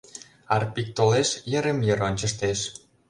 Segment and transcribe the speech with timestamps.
[0.53, 2.59] Арпик толеш, йырым-йыр ончыштеш.